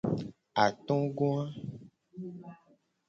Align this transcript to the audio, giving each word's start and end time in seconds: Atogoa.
Atogoa. 0.63 1.45